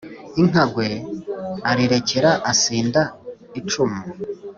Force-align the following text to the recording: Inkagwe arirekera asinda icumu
Inkagwe 0.41 0.87
arirekera 1.69 2.31
asinda 2.51 3.01
icumu 3.59 4.01